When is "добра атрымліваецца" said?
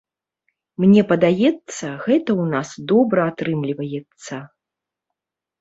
2.93-4.35